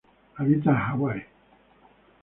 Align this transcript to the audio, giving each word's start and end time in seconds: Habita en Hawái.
Habita 0.37 0.71
en 0.71 0.77
Hawái. 0.85 1.25